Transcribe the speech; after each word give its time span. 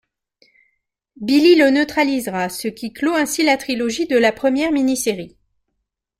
Billy 1.17 1.53
le 1.53 1.69
neutralisera 1.69 2.49
ce 2.49 2.69
qui 2.69 2.91
clos 2.91 3.13
ainsi 3.13 3.43
la 3.43 3.55
trilogie 3.55 4.07
de 4.07 4.17
la 4.17 4.31
première 4.31 4.71
mini-série. 4.71 5.37